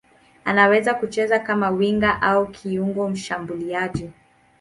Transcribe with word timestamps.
Anaweza 0.45 0.93
kucheza 0.93 1.39
kama 1.39 1.69
winga 1.69 2.21
au 2.21 2.47
kiungo 2.47 3.09
mshambuliaji. 3.09 4.09